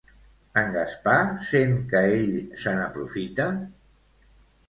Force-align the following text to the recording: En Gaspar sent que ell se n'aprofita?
En 0.59 0.71
Gaspar 0.75 1.17
sent 1.49 1.75
que 1.91 2.01
ell 2.15 2.33
se 2.63 2.75
n'aprofita? 2.79 3.49